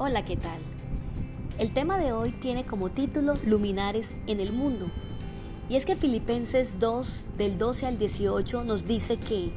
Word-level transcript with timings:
Hola, 0.00 0.24
¿qué 0.24 0.36
tal? 0.36 0.60
El 1.58 1.72
tema 1.72 1.98
de 1.98 2.12
hoy 2.12 2.30
tiene 2.30 2.64
como 2.64 2.88
título 2.88 3.34
Luminares 3.44 4.14
en 4.28 4.38
el 4.38 4.52
mundo. 4.52 4.86
Y 5.68 5.74
es 5.74 5.86
que 5.86 5.96
Filipenses 5.96 6.78
2, 6.78 7.24
del 7.36 7.58
12 7.58 7.86
al 7.88 7.98
18, 7.98 8.62
nos 8.62 8.86
dice 8.86 9.16
que, 9.16 9.50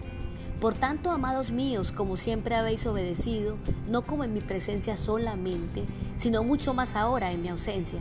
por 0.59 0.73
tanto, 0.73 1.11
amados 1.11 1.51
míos, 1.51 1.91
como 1.91 2.17
siempre 2.17 2.55
habéis 2.55 2.87
obedecido, 2.87 3.57
no 3.87 4.01
como 4.01 4.23
en 4.23 4.33
mi 4.33 4.41
presencia 4.41 4.97
solamente, 4.97 5.83
sino 6.17 6.43
mucho 6.43 6.73
más 6.73 6.95
ahora 6.95 7.31
en 7.31 7.43
mi 7.43 7.49
ausencia, 7.49 7.99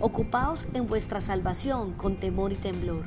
ocupaos 0.00 0.68
en 0.74 0.86
vuestra 0.86 1.22
salvación 1.22 1.94
con 1.94 2.20
temor 2.20 2.52
y 2.52 2.56
temblor, 2.56 3.04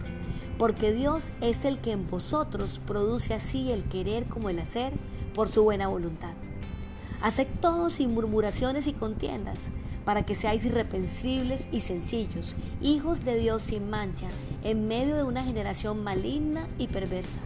porque 0.57 0.93
Dios 0.93 1.25
es 1.41 1.63
el 1.63 1.77
que 1.77 1.91
en 1.91 2.09
vosotros 2.09 2.81
produce 2.87 3.35
así 3.35 3.71
el 3.71 3.83
querer 3.83 4.25
como 4.25 4.49
el 4.49 4.57
hacer 4.57 4.93
por 5.35 5.51
su 5.51 5.61
buena 5.61 5.89
voluntad. 5.89 6.33
Haced 7.23 7.47
todo 7.61 7.89
sin 7.89 8.13
murmuraciones 8.13 8.85
y 8.85 8.91
contiendas, 8.91 9.57
para 10.03 10.25
que 10.25 10.35
seáis 10.35 10.65
irreprensibles 10.65 11.69
y 11.71 11.79
sencillos, 11.79 12.53
hijos 12.81 13.23
de 13.23 13.37
Dios 13.37 13.63
sin 13.63 13.89
mancha, 13.89 14.27
en 14.61 14.89
medio 14.89 15.15
de 15.15 15.23
una 15.23 15.41
generación 15.41 16.03
maligna 16.03 16.67
y 16.77 16.87
perversa, 16.87 17.39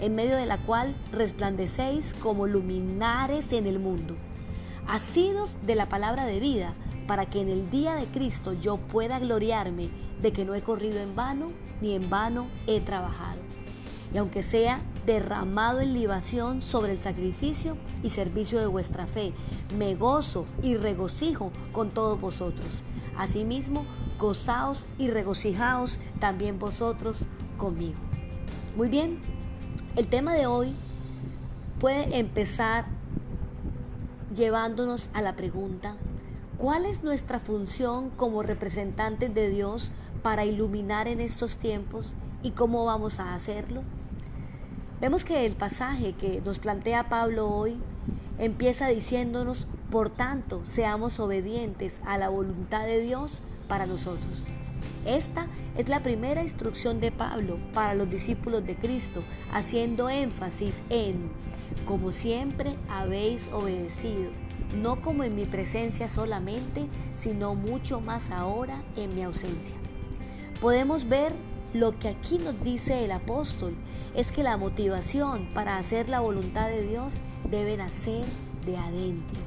en 0.00 0.16
medio 0.16 0.36
de 0.36 0.46
la 0.46 0.58
cual 0.58 0.96
resplandecéis 1.12 2.04
como 2.20 2.48
luminares 2.48 3.52
en 3.52 3.66
el 3.66 3.78
mundo, 3.78 4.16
asidos 4.88 5.56
de 5.64 5.76
la 5.76 5.88
palabra 5.88 6.26
de 6.26 6.40
vida, 6.40 6.74
para 7.06 7.26
que 7.26 7.42
en 7.42 7.48
el 7.48 7.70
día 7.70 7.94
de 7.94 8.06
Cristo 8.06 8.54
yo 8.54 8.76
pueda 8.76 9.20
gloriarme 9.20 9.88
de 10.20 10.32
que 10.32 10.44
no 10.44 10.56
he 10.56 10.62
corrido 10.62 10.98
en 10.98 11.14
vano, 11.14 11.52
ni 11.80 11.94
en 11.94 12.10
vano 12.10 12.48
he 12.66 12.80
trabajado. 12.80 13.38
Y 14.12 14.18
aunque 14.18 14.42
sea 14.42 14.80
derramado 15.06 15.80
en 15.80 15.94
libación 15.94 16.62
sobre 16.62 16.92
el 16.92 16.98
sacrificio 16.98 17.76
y 18.02 18.10
servicio 18.10 18.60
de 18.60 18.66
vuestra 18.66 19.06
fe. 19.06 19.32
Me 19.76 19.94
gozo 19.94 20.46
y 20.62 20.76
regocijo 20.76 21.50
con 21.72 21.90
todos 21.90 22.20
vosotros. 22.20 22.68
Asimismo, 23.16 23.84
gozaos 24.18 24.84
y 24.98 25.10
regocijaos 25.10 25.98
también 26.20 26.58
vosotros 26.58 27.26
conmigo. 27.58 27.98
Muy 28.76 28.88
bien, 28.88 29.20
el 29.96 30.06
tema 30.06 30.34
de 30.34 30.46
hoy 30.46 30.72
puede 31.78 32.18
empezar 32.18 32.86
llevándonos 34.34 35.10
a 35.12 35.20
la 35.20 35.36
pregunta, 35.36 35.96
¿cuál 36.56 36.86
es 36.86 37.02
nuestra 37.02 37.40
función 37.40 38.10
como 38.10 38.42
representantes 38.42 39.34
de 39.34 39.50
Dios 39.50 39.90
para 40.22 40.44
iluminar 40.44 41.08
en 41.08 41.20
estos 41.20 41.56
tiempos 41.56 42.14
y 42.42 42.52
cómo 42.52 42.84
vamos 42.84 43.18
a 43.18 43.34
hacerlo? 43.34 43.82
Vemos 45.02 45.24
que 45.24 45.46
el 45.46 45.54
pasaje 45.54 46.12
que 46.12 46.40
nos 46.42 46.60
plantea 46.60 47.08
Pablo 47.08 47.50
hoy 47.50 47.76
empieza 48.38 48.86
diciéndonos, 48.86 49.66
por 49.90 50.10
tanto, 50.10 50.62
seamos 50.64 51.18
obedientes 51.18 51.94
a 52.06 52.18
la 52.18 52.28
voluntad 52.28 52.86
de 52.86 53.00
Dios 53.00 53.32
para 53.66 53.86
nosotros. 53.86 54.30
Esta 55.04 55.48
es 55.76 55.88
la 55.88 56.04
primera 56.04 56.44
instrucción 56.44 57.00
de 57.00 57.10
Pablo 57.10 57.58
para 57.74 57.94
los 57.96 58.08
discípulos 58.08 58.64
de 58.64 58.76
Cristo, 58.76 59.24
haciendo 59.52 60.08
énfasis 60.08 60.74
en, 60.88 61.32
como 61.84 62.12
siempre 62.12 62.76
habéis 62.88 63.48
obedecido, 63.52 64.30
no 64.80 65.00
como 65.00 65.24
en 65.24 65.34
mi 65.34 65.46
presencia 65.46 66.08
solamente, 66.08 66.86
sino 67.18 67.56
mucho 67.56 68.00
más 68.00 68.30
ahora 68.30 68.80
en 68.94 69.16
mi 69.16 69.24
ausencia. 69.24 69.74
Podemos 70.60 71.08
ver 71.08 71.32
lo 71.74 71.98
que 71.98 72.08
aquí 72.08 72.38
nos 72.38 72.62
dice 72.62 73.04
el 73.04 73.12
apóstol 73.12 73.74
es 74.14 74.30
que 74.30 74.42
la 74.42 74.56
motivación 74.56 75.48
para 75.54 75.78
hacer 75.78 76.08
la 76.08 76.20
voluntad 76.20 76.68
de 76.68 76.86
Dios 76.86 77.12
debe 77.50 77.76
nacer 77.76 78.24
de 78.66 78.76
adentro, 78.76 79.38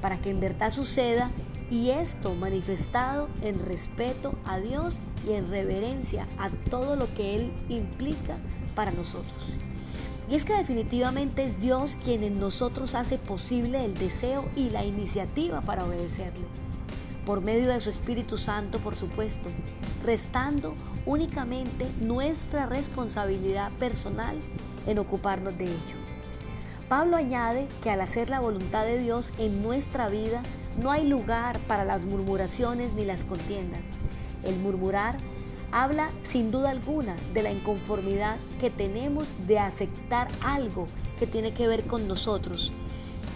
para 0.00 0.20
que 0.20 0.30
en 0.30 0.40
verdad 0.40 0.70
suceda 0.70 1.30
y 1.70 1.90
esto 1.90 2.34
manifestado 2.34 3.28
en 3.40 3.58
respeto 3.64 4.34
a 4.44 4.58
Dios 4.58 4.94
y 5.26 5.32
en 5.32 5.48
reverencia 5.48 6.26
a 6.38 6.50
todo 6.50 6.96
lo 6.96 7.12
que 7.14 7.36
Él 7.36 7.52
implica 7.68 8.36
para 8.74 8.90
nosotros. 8.90 9.32
Y 10.28 10.34
es 10.34 10.44
que 10.44 10.54
definitivamente 10.54 11.44
es 11.44 11.58
Dios 11.58 11.96
quien 12.04 12.22
en 12.22 12.38
nosotros 12.38 12.94
hace 12.94 13.18
posible 13.18 13.84
el 13.84 13.94
deseo 13.94 14.48
y 14.56 14.70
la 14.70 14.84
iniciativa 14.84 15.62
para 15.62 15.84
obedecerle 15.84 16.46
por 17.24 17.40
medio 17.40 17.68
de 17.68 17.80
su 17.80 17.90
Espíritu 17.90 18.38
Santo, 18.38 18.78
por 18.78 18.96
supuesto, 18.96 19.48
restando 20.04 20.74
únicamente 21.06 21.86
nuestra 22.00 22.66
responsabilidad 22.66 23.70
personal 23.72 24.38
en 24.86 24.98
ocuparnos 24.98 25.56
de 25.58 25.64
ello. 25.64 25.96
Pablo 26.88 27.16
añade 27.16 27.68
que 27.82 27.90
al 27.90 28.00
hacer 28.00 28.28
la 28.28 28.40
voluntad 28.40 28.84
de 28.84 28.98
Dios 28.98 29.30
en 29.38 29.62
nuestra 29.62 30.08
vida, 30.08 30.42
no 30.80 30.90
hay 30.90 31.06
lugar 31.06 31.58
para 31.60 31.84
las 31.84 32.04
murmuraciones 32.04 32.92
ni 32.92 33.04
las 33.04 33.24
contiendas. 33.24 33.80
El 34.44 34.56
murmurar 34.56 35.16
habla 35.70 36.10
sin 36.30 36.50
duda 36.50 36.70
alguna 36.70 37.16
de 37.32 37.42
la 37.42 37.50
inconformidad 37.50 38.36
que 38.60 38.70
tenemos 38.70 39.26
de 39.46 39.58
aceptar 39.58 40.28
algo 40.44 40.86
que 41.18 41.26
tiene 41.26 41.54
que 41.54 41.66
ver 41.66 41.84
con 41.84 42.06
nosotros. 42.06 42.72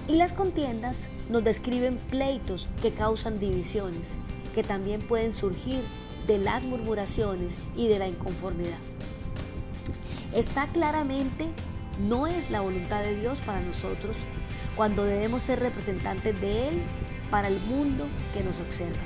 Y 0.07 0.17
las 0.17 0.33
contiendas 0.33 0.97
nos 1.31 1.43
describen 1.43 1.97
pleitos 1.97 2.69
que 2.83 2.93
causan 2.93 3.41
divisiones, 3.41 4.05
que 4.55 4.63
también 4.63 5.01
pueden 5.01 5.33
surgir 5.33 5.83
de 6.27 6.39
las 6.39 6.63
murmuraciones 6.63 7.53
y 7.77 7.89
de 7.89 7.99
la 7.99 8.09
inconformidad. 8.09 8.79
Está 10.35 10.67
claramente, 10.67 11.47
no 12.09 12.27
es 12.27 12.51
la 12.51 12.61
voluntad 12.61 13.03
de 13.03 13.17
Dios 13.17 13.39
para 13.47 13.61
nosotros 13.61 14.17
cuando 14.77 15.05
debemos 15.05 15.43
ser 15.43 15.61
representantes 15.61 16.39
de 16.41 16.69
Él 16.69 16.83
para 17.31 17.49
el 17.49 17.59
mundo 17.61 18.07
que 18.35 18.45
nos 18.45 18.61
observa. 18.61 19.01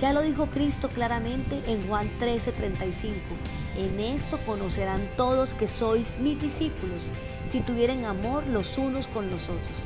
Ya 0.00 0.12
lo 0.12 0.22
dijo 0.22 0.46
Cristo 0.46 0.88
claramente 0.88 1.60
en 1.66 1.86
Juan 1.86 2.10
13:35. 2.18 3.14
En 3.76 4.00
esto 4.00 4.38
conocerán 4.46 5.08
todos 5.16 5.54
que 5.54 5.68
sois 5.68 6.06
mis 6.20 6.40
discípulos, 6.40 7.00
si 7.48 7.60
tuvieren 7.60 8.04
amor 8.04 8.46
los 8.46 8.78
unos 8.78 9.08
con 9.08 9.30
los 9.30 9.44
otros. 9.44 9.76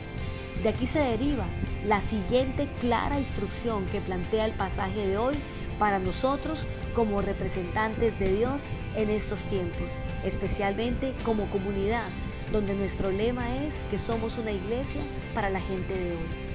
De 0.62 0.70
aquí 0.70 0.86
se 0.86 0.98
deriva 0.98 1.46
la 1.86 2.00
siguiente 2.00 2.68
clara 2.80 3.18
instrucción 3.18 3.86
que 3.86 4.00
plantea 4.00 4.44
el 4.44 4.52
pasaje 4.52 5.06
de 5.06 5.16
hoy 5.16 5.36
para 5.78 5.98
nosotros 5.98 6.66
como 6.94 7.22
representantes 7.22 8.18
de 8.18 8.32
Dios 8.32 8.60
en 8.96 9.10
estos 9.10 9.38
tiempos, 9.44 9.88
especialmente 10.24 11.14
como 11.24 11.48
comunidad, 11.50 12.06
donde 12.52 12.74
nuestro 12.74 13.10
lema 13.10 13.56
es 13.56 13.74
que 13.90 13.98
somos 13.98 14.38
una 14.38 14.52
iglesia 14.52 15.00
para 15.34 15.50
la 15.50 15.60
gente 15.60 15.94
de 15.94 16.12
hoy. 16.12 16.48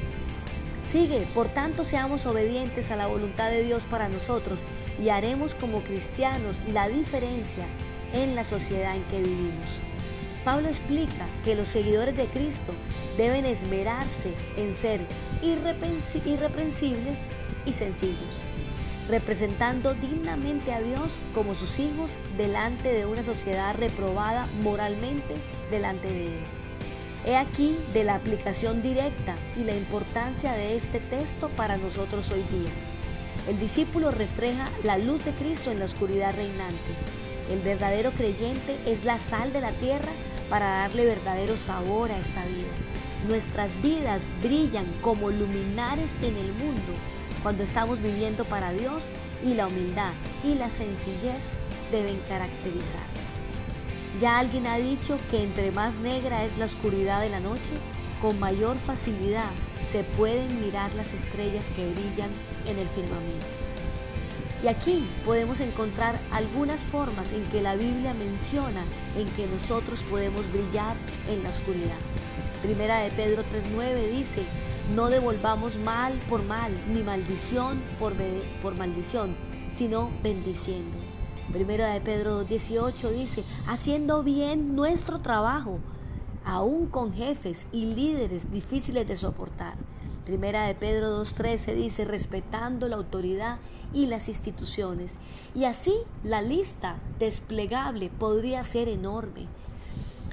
Sigue, 0.91 1.25
por 1.33 1.47
tanto 1.47 1.83
seamos 1.83 2.25
obedientes 2.25 2.91
a 2.91 2.95
la 2.95 3.07
voluntad 3.07 3.49
de 3.49 3.63
Dios 3.63 3.83
para 3.89 4.09
nosotros 4.09 4.59
y 5.01 5.09
haremos 5.09 5.55
como 5.55 5.81
cristianos 5.81 6.57
la 6.71 6.87
diferencia 6.87 7.65
en 8.13 8.35
la 8.35 8.43
sociedad 8.43 8.95
en 8.95 9.03
que 9.05 9.19
vivimos. 9.21 9.79
Pablo 10.43 10.67
explica 10.67 11.27
que 11.45 11.55
los 11.55 11.67
seguidores 11.67 12.15
de 12.15 12.25
Cristo 12.25 12.73
deben 13.17 13.45
esmerarse 13.45 14.33
en 14.57 14.75
ser 14.75 15.01
irreprensibles 15.41 17.19
y 17.65 17.73
sencillos, 17.73 18.35
representando 19.09 19.93
dignamente 19.93 20.73
a 20.73 20.81
Dios 20.81 21.11
como 21.33 21.55
sus 21.55 21.79
hijos 21.79 22.11
delante 22.37 22.93
de 22.93 23.05
una 23.05 23.23
sociedad 23.23 23.75
reprobada 23.75 24.47
moralmente 24.61 25.35
delante 25.69 26.07
de 26.07 26.27
Él. 26.27 26.43
He 27.25 27.37
aquí 27.37 27.77
de 27.93 28.03
la 28.03 28.15
aplicación 28.15 28.81
directa 28.81 29.35
y 29.55 29.63
la 29.63 29.75
importancia 29.75 30.53
de 30.53 30.75
este 30.75 30.99
texto 30.99 31.49
para 31.49 31.77
nosotros 31.77 32.29
hoy 32.31 32.43
día. 32.51 32.71
El 33.47 33.59
discípulo 33.59 34.11
refleja 34.11 34.69
la 34.83 34.97
luz 34.97 35.23
de 35.23 35.31
Cristo 35.31 35.71
en 35.71 35.79
la 35.79 35.85
oscuridad 35.85 36.35
reinante. 36.35 36.91
El 37.49 37.59
verdadero 37.59 38.11
creyente 38.11 38.77
es 38.85 39.03
la 39.05 39.19
sal 39.19 39.51
de 39.53 39.61
la 39.61 39.71
tierra 39.71 40.11
para 40.49 40.65
darle 40.65 41.05
verdadero 41.05 41.57
sabor 41.57 42.11
a 42.11 42.19
esta 42.19 42.45
vida. 42.45 42.71
Nuestras 43.27 43.69
vidas 43.81 44.21
brillan 44.41 44.85
como 45.01 45.29
luminares 45.29 46.09
en 46.21 46.35
el 46.37 46.53
mundo 46.53 46.93
cuando 47.43 47.63
estamos 47.63 48.01
viviendo 48.01 48.45
para 48.45 48.71
Dios 48.71 49.03
y 49.43 49.53
la 49.53 49.67
humildad 49.67 50.13
y 50.43 50.55
la 50.55 50.69
sencillez 50.69 51.43
deben 51.91 52.17
caracterizarnos. 52.29 53.23
Ya 54.19 54.39
alguien 54.39 54.65
ha 54.67 54.77
dicho 54.77 55.19
que 55.29 55.43
entre 55.43 55.71
más 55.71 55.95
negra 55.95 56.45
es 56.45 56.57
la 56.57 56.65
oscuridad 56.65 57.21
de 57.21 57.29
la 57.29 57.41
noche, 57.41 57.73
con 58.21 58.39
mayor 58.39 58.77
facilidad 58.77 59.49
se 59.91 60.03
pueden 60.03 60.61
mirar 60.61 60.91
las 60.95 61.13
estrellas 61.13 61.65
que 61.75 61.91
brillan 61.91 62.31
en 62.65 62.79
el 62.79 62.87
firmamento. 62.87 63.45
Y 64.63 64.67
aquí 64.67 65.05
podemos 65.25 65.59
encontrar 65.59 66.17
algunas 66.31 66.79
formas 66.79 67.25
en 67.33 67.43
que 67.51 67.61
la 67.61 67.75
Biblia 67.75 68.13
menciona 68.13 68.81
en 69.17 69.27
que 69.35 69.45
nosotros 69.47 69.99
podemos 70.09 70.49
brillar 70.53 70.95
en 71.27 71.43
la 71.43 71.49
oscuridad. 71.49 71.97
Primera 72.63 72.99
de 72.99 73.09
Pedro 73.11 73.43
3.9 73.43 74.09
dice, 74.09 74.43
no 74.95 75.09
devolvamos 75.09 75.75
mal 75.77 76.13
por 76.29 76.43
mal, 76.43 76.71
ni 76.93 77.01
maldición 77.03 77.81
por, 77.99 78.13
por 78.61 78.77
maldición, 78.77 79.35
sino 79.77 80.11
bendiciendo. 80.21 80.97
Primera 81.51 81.93
de 81.93 82.01
Pedro 82.01 82.45
2.18 82.45 83.09
dice, 83.11 83.43
haciendo 83.67 84.23
bien 84.23 84.75
nuestro 84.75 85.19
trabajo, 85.19 85.79
aún 86.45 86.87
con 86.87 87.13
jefes 87.13 87.57
y 87.71 87.85
líderes 87.93 88.51
difíciles 88.51 89.07
de 89.07 89.17
soportar. 89.17 89.75
Primera 90.25 90.67
de 90.67 90.75
Pedro 90.75 91.23
2.13 91.23 91.75
dice, 91.75 92.05
respetando 92.05 92.87
la 92.87 92.95
autoridad 92.95 93.57
y 93.93 94.07
las 94.07 94.29
instituciones. 94.29 95.11
Y 95.53 95.65
así 95.65 95.93
la 96.23 96.41
lista 96.41 96.97
desplegable 97.19 98.09
podría 98.09 98.63
ser 98.63 98.87
enorme. 98.87 99.47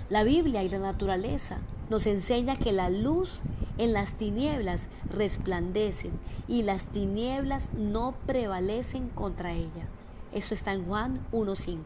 La 0.09 0.23
Biblia 0.23 0.63
y 0.63 0.69
la 0.69 0.79
naturaleza 0.79 1.59
nos 1.89 2.07
enseña 2.07 2.57
que 2.57 2.73
la 2.73 2.89
luz 2.89 3.41
en 3.81 3.95
las 3.95 4.13
tinieblas 4.13 4.83
resplandecen 5.09 6.13
y 6.47 6.63
las 6.65 6.83
tinieblas 6.85 7.65
no 7.73 8.15
prevalecen 8.27 9.09
contra 9.09 9.53
ella. 9.53 9.89
Eso 10.33 10.53
está 10.53 10.75
en 10.75 10.85
Juan 10.85 11.21
1.5. 11.33 11.79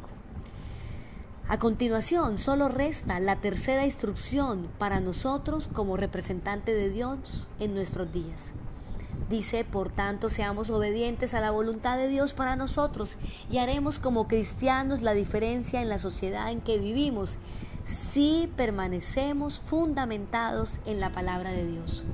A 1.48 1.58
continuación, 1.60 2.38
solo 2.38 2.68
resta 2.68 3.20
la 3.20 3.36
tercera 3.36 3.84
instrucción 3.84 4.68
para 4.76 4.98
nosotros 4.98 5.68
como 5.72 5.96
representante 5.96 6.74
de 6.74 6.90
Dios 6.90 7.48
en 7.60 7.74
nuestros 7.74 8.12
días. 8.12 8.40
Dice, 9.30 9.64
por 9.64 9.88
tanto, 9.88 10.30
seamos 10.30 10.70
obedientes 10.70 11.32
a 11.32 11.40
la 11.40 11.52
voluntad 11.52 11.96
de 11.96 12.08
Dios 12.08 12.34
para 12.34 12.56
nosotros 12.56 13.16
y 13.50 13.58
haremos 13.58 14.00
como 14.00 14.26
cristianos 14.26 15.02
la 15.02 15.14
diferencia 15.14 15.80
en 15.80 15.88
la 15.88 16.00
sociedad 16.00 16.50
en 16.50 16.60
que 16.60 16.78
vivimos 16.78 17.30
si 18.12 18.50
permanecemos 18.56 19.60
fundamentados 19.60 20.70
en 20.86 21.00
la 21.00 21.10
palabra 21.10 21.50
de 21.50 21.66
Dios. 21.66 22.04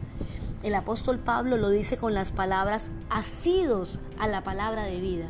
El 0.62 0.74
apóstol 0.74 1.18
Pablo 1.18 1.56
lo 1.56 1.70
dice 1.70 1.96
con 1.96 2.12
las 2.12 2.32
palabras 2.32 2.82
asidos 3.08 3.98
a 4.18 4.28
la 4.28 4.42
palabra 4.42 4.82
de 4.84 5.00
vida. 5.00 5.26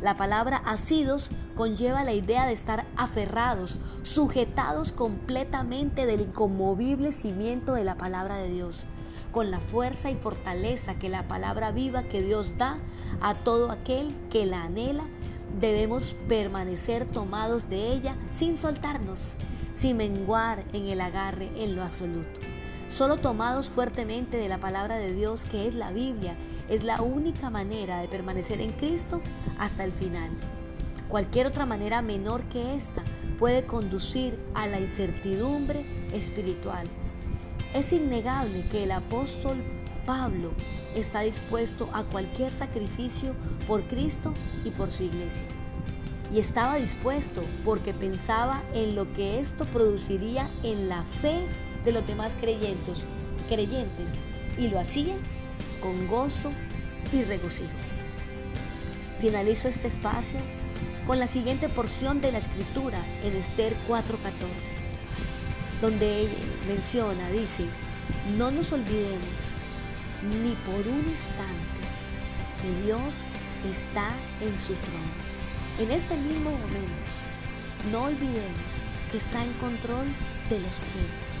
La 0.00 0.16
palabra 0.16 0.56
asidos 0.66 1.30
conlleva 1.54 2.04
la 2.04 2.12
idea 2.12 2.46
de 2.46 2.52
estar 2.52 2.84
aferrados, 2.96 3.78
sujetados 4.02 4.92
completamente 4.92 6.06
del 6.06 6.20
inconmovible 6.22 7.12
cimiento 7.12 7.74
de 7.74 7.84
la 7.84 7.94
palabra 7.94 8.36
de 8.36 8.50
Dios, 8.50 8.80
con 9.32 9.50
la 9.50 9.60
fuerza 9.60 10.10
y 10.10 10.16
fortaleza 10.16 10.96
que 10.96 11.08
la 11.08 11.28
palabra 11.28 11.70
viva 11.70 12.02
que 12.02 12.20
Dios 12.20 12.58
da 12.58 12.78
a 13.20 13.34
todo 13.34 13.70
aquel 13.70 14.14
que 14.28 14.44
la 14.44 14.64
anhela. 14.64 15.04
Debemos 15.60 16.16
permanecer 16.28 17.06
tomados 17.06 17.68
de 17.70 17.92
ella 17.92 18.16
sin 18.34 18.58
soltarnos, 18.58 19.34
sin 19.76 19.96
menguar 19.96 20.64
en 20.72 20.86
el 20.86 21.00
agarre 21.00 21.50
en 21.56 21.76
lo 21.76 21.82
absoluto. 21.82 22.40
Solo 22.88 23.16
tomados 23.16 23.68
fuertemente 23.68 24.36
de 24.36 24.48
la 24.48 24.58
palabra 24.58 24.96
de 24.98 25.12
Dios 25.12 25.40
que 25.50 25.66
es 25.66 25.74
la 25.74 25.90
Biblia 25.90 26.36
es 26.68 26.84
la 26.84 27.02
única 27.02 27.50
manera 27.50 28.00
de 28.00 28.08
permanecer 28.08 28.60
en 28.60 28.72
Cristo 28.72 29.20
hasta 29.58 29.84
el 29.84 29.92
final. 29.92 30.30
Cualquier 31.08 31.46
otra 31.46 31.66
manera 31.66 32.02
menor 32.02 32.42
que 32.44 32.76
esta 32.76 33.02
puede 33.38 33.64
conducir 33.64 34.38
a 34.54 34.66
la 34.66 34.80
incertidumbre 34.80 35.84
espiritual. 36.12 36.86
Es 37.74 37.92
innegable 37.92 38.64
que 38.70 38.84
el 38.84 38.92
apóstol 38.92 39.62
Pablo 40.06 40.52
está 40.94 41.20
dispuesto 41.20 41.88
a 41.92 42.04
cualquier 42.04 42.50
sacrificio 42.52 43.34
por 43.66 43.82
Cristo 43.82 44.32
y 44.64 44.70
por 44.70 44.90
su 44.90 45.02
iglesia. 45.02 45.46
Y 46.32 46.38
estaba 46.38 46.76
dispuesto 46.76 47.42
porque 47.64 47.92
pensaba 47.92 48.62
en 48.72 48.94
lo 48.94 49.12
que 49.12 49.40
esto 49.40 49.64
produciría 49.66 50.48
en 50.62 50.88
la 50.88 51.02
fe 51.02 51.46
de 51.84 51.92
los 51.92 52.06
demás 52.06 52.32
creyentes, 52.40 53.02
creyentes 53.48 54.10
y 54.58 54.68
lo 54.68 54.80
hacía 54.80 55.14
con 55.80 56.06
gozo 56.08 56.50
y 57.12 57.22
regocijo. 57.24 57.68
Finalizo 59.20 59.68
este 59.68 59.88
espacio 59.88 60.38
con 61.06 61.18
la 61.18 61.28
siguiente 61.28 61.68
porción 61.68 62.20
de 62.20 62.32
la 62.32 62.38
escritura 62.38 62.98
en 63.22 63.36
Esther 63.36 63.74
4:14, 63.86 64.08
donde 65.80 66.20
ella 66.22 66.32
menciona, 66.66 67.28
dice, 67.30 67.64
no 68.38 68.50
nos 68.50 68.72
olvidemos 68.72 69.54
ni 70.42 70.54
por 70.64 70.80
un 70.86 70.98
instante 70.98 71.84
que 72.62 72.86
Dios 72.86 73.14
está 73.70 74.08
en 74.40 74.58
su 74.58 74.72
trono. 74.72 75.23
En 75.76 75.90
este 75.90 76.16
mismo 76.16 76.50
momento, 76.50 77.04
no 77.90 78.04
olvidemos 78.04 78.62
que 79.10 79.18
está 79.18 79.42
en 79.42 79.52
control 79.54 80.06
de 80.48 80.60
los 80.60 80.70
tiempos 80.70 81.34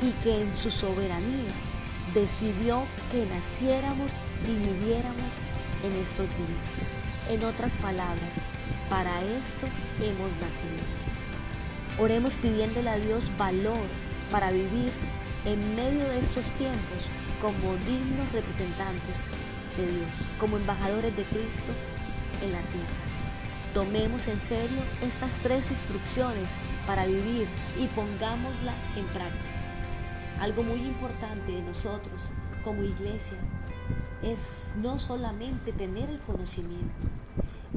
y 0.00 0.12
que 0.22 0.40
en 0.40 0.56
su 0.56 0.70
soberanía 0.70 1.52
decidió 2.14 2.84
que 3.12 3.26
naciéramos 3.26 4.10
y 4.48 4.54
viviéramos 4.54 5.32
en 5.82 5.92
estos 5.92 6.26
días. 6.26 6.70
En 7.28 7.44
otras 7.44 7.72
palabras, 7.82 8.32
para 8.88 9.20
esto 9.20 9.66
hemos 10.00 10.30
nacido. 10.40 10.84
Oremos 11.98 12.32
pidiéndole 12.36 12.88
a 12.88 12.96
Dios 12.96 13.24
valor 13.36 13.86
para 14.32 14.52
vivir 14.52 14.90
en 15.44 15.76
medio 15.76 16.08
de 16.08 16.18
estos 16.18 16.46
tiempos 16.56 17.04
como 17.42 17.76
dignos 17.84 18.32
representantes 18.32 19.16
de 19.76 19.86
Dios, 19.86 20.12
como 20.40 20.56
embajadores 20.56 21.14
de 21.14 21.24
Cristo 21.24 21.72
en 22.42 22.52
la 22.52 22.60
tierra. 22.60 23.13
Tomemos 23.74 24.28
en 24.28 24.40
serio 24.48 24.78
estas 25.02 25.32
tres 25.42 25.68
instrucciones 25.68 26.48
para 26.86 27.06
vivir 27.06 27.48
y 27.76 27.88
pongámosla 27.88 28.72
en 28.96 29.04
práctica. 29.06 29.50
Algo 30.40 30.62
muy 30.62 30.78
importante 30.78 31.50
de 31.50 31.62
nosotros 31.62 32.30
como 32.62 32.84
iglesia 32.84 33.36
es 34.22 34.72
no 34.80 35.00
solamente 35.00 35.72
tener 35.72 36.08
el 36.08 36.20
conocimiento, 36.20 37.04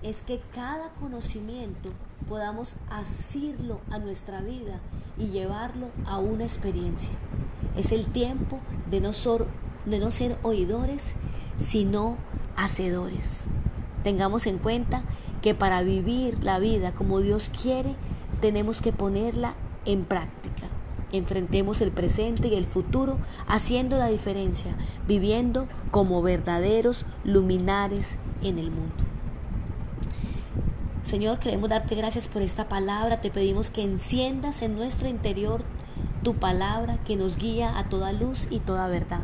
es 0.03 0.21
que 0.21 0.39
cada 0.53 0.89
conocimiento 0.99 1.89
podamos 2.29 2.75
asirlo 2.91 3.81
a 3.89 3.97
nuestra 3.97 4.41
vida 4.41 4.79
y 5.17 5.29
llevarlo 5.29 5.87
a 6.05 6.19
una 6.19 6.43
experiencia. 6.43 7.13
Es 7.75 7.91
el 7.91 8.05
tiempo 8.05 8.59
de 8.91 9.01
no, 9.01 9.11
de 9.87 9.99
no 9.99 10.11
ser 10.11 10.37
oidores, 10.43 11.01
sino 11.65 12.17
hacedores. 12.55 13.45
Tengamos 14.03 14.45
en 14.45 14.59
cuenta 14.59 15.01
que 15.41 15.53
para 15.53 15.81
vivir 15.81 16.43
la 16.43 16.59
vida 16.59 16.91
como 16.91 17.21
Dios 17.21 17.49
quiere, 17.61 17.95
tenemos 18.41 18.81
que 18.81 18.93
ponerla 18.93 19.55
en 19.85 20.05
práctica. 20.05 20.67
Enfrentemos 21.11 21.79
el 21.81 21.91
presente 21.91 22.49
y 22.49 22.55
el 22.55 22.65
futuro 22.65 23.17
haciendo 23.47 23.97
la 23.97 24.07
diferencia, 24.07 24.75
viviendo 25.07 25.67
como 25.89 26.21
verdaderos 26.21 27.05
luminares 27.23 28.17
en 28.43 28.59
el 28.59 28.71
mundo. 28.71 29.05
Señor, 31.05 31.39
queremos 31.39 31.69
darte 31.69 31.95
gracias 31.95 32.27
por 32.27 32.41
esta 32.41 32.67
palabra. 32.67 33.21
Te 33.21 33.31
pedimos 33.31 33.69
que 33.69 33.83
enciendas 33.83 34.61
en 34.61 34.75
nuestro 34.75 35.07
interior 35.07 35.63
tu 36.21 36.33
palabra 36.35 36.97
que 37.05 37.15
nos 37.15 37.37
guía 37.37 37.77
a 37.79 37.87
toda 37.87 38.11
luz 38.11 38.47
y 38.49 38.59
toda 38.59 38.87
verdad. 38.87 39.21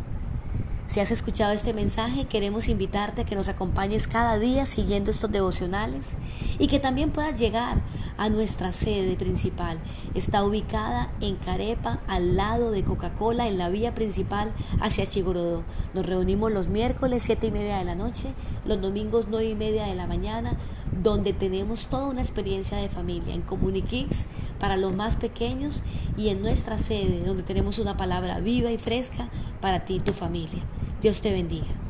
Si 0.89 0.99
has 0.99 1.09
escuchado 1.09 1.53
este 1.53 1.73
mensaje, 1.73 2.25
queremos 2.25 2.67
invitarte 2.67 3.21
a 3.21 3.25
que 3.25 3.35
nos 3.35 3.49
acompañes 3.49 4.07
cada 4.07 4.37
día 4.37 4.67
siguiendo 4.67 5.09
estos 5.09 5.31
devocionales 5.31 6.15
y 6.59 6.67
que 6.67 6.79
también 6.79 7.09
puedas 7.09 7.39
llegar 7.39 7.81
a 8.15 8.29
nuestra 8.29 8.71
sede 8.71 9.15
principal. 9.15 9.79
Está 10.13 10.43
ubicada 10.43 11.11
en 11.19 11.37
Carepa, 11.37 11.99
al 12.07 12.35
lado 12.35 12.69
de 12.69 12.83
Coca-Cola, 12.83 13.47
en 13.47 13.57
la 13.57 13.69
vía 13.69 13.95
principal 13.95 14.51
hacia 14.81 15.07
Chigorodó. 15.07 15.63
Nos 15.95 16.05
reunimos 16.05 16.51
los 16.51 16.67
miércoles, 16.67 17.23
siete 17.25 17.47
y 17.47 17.51
media 17.51 17.79
de 17.79 17.85
la 17.85 17.95
noche, 17.95 18.27
los 18.63 18.79
domingos, 18.79 19.25
nueve 19.31 19.49
y 19.49 19.55
media 19.55 19.85
de 19.85 19.95
la 19.95 20.05
mañana, 20.05 20.57
donde 21.01 21.33
tenemos 21.33 21.87
toda 21.87 22.05
una 22.05 22.21
experiencia 22.21 22.77
de 22.77 22.89
familia 22.89 23.33
en 23.33 23.41
Comuniquix 23.41 24.25
para 24.59 24.77
los 24.77 24.95
más 24.95 25.15
pequeños 25.15 25.81
y 26.17 26.29
en 26.29 26.43
nuestra 26.43 26.77
sede, 26.77 27.23
donde 27.25 27.41
tenemos 27.41 27.79
una 27.79 27.97
palabra 27.97 28.39
viva 28.41 28.69
y 28.69 28.77
fresca 28.77 29.29
para 29.59 29.85
ti 29.85 29.95
y 29.95 29.99
tu 29.99 30.13
familia. 30.13 30.61
Dios 31.03 31.19
te 31.19 31.33
bendiga. 31.33 31.82